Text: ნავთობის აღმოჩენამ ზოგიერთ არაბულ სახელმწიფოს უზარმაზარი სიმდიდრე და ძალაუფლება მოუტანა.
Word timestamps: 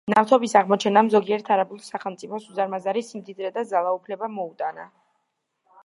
ნავთობის 0.11 0.53
აღმოჩენამ 0.61 1.11
ზოგიერთ 1.15 1.51
არაბულ 1.57 1.83
სახელმწიფოს 1.89 2.49
უზარმაზარი 2.53 3.05
სიმდიდრე 3.11 3.55
და 3.59 3.67
ძალაუფლება 3.75 4.35
მოუტანა. 4.39 4.93